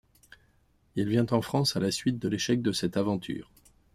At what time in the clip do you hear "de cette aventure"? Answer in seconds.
2.63-3.51